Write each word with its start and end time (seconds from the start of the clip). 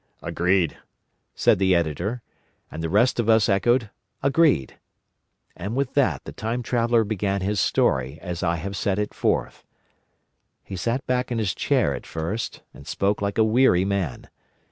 "Agreed," 0.23 0.79
said 1.35 1.59
the 1.59 1.75
Editor, 1.75 2.23
and 2.71 2.81
the 2.81 2.89
rest 2.89 3.19
of 3.19 3.29
us 3.29 3.47
echoed 3.47 3.91
"Agreed." 4.23 4.79
And 5.55 5.75
with 5.75 5.93
that 5.93 6.23
the 6.23 6.31
Time 6.31 6.63
Traveller 6.63 7.03
began 7.03 7.41
his 7.41 7.59
story 7.59 8.17
as 8.19 8.41
I 8.41 8.55
have 8.55 8.75
set 8.75 8.97
it 8.97 9.13
forth. 9.13 9.63
He 10.63 10.75
sat 10.75 11.05
back 11.05 11.31
in 11.31 11.37
his 11.37 11.53
chair 11.53 11.93
at 11.93 12.07
first, 12.07 12.63
and 12.73 12.87
spoke 12.87 13.21
like 13.21 13.37
a 13.37 13.43
weary 13.43 13.85
man. 13.85 14.27